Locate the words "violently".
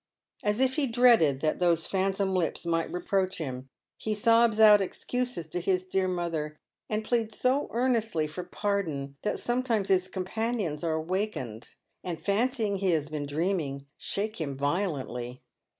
14.57-15.43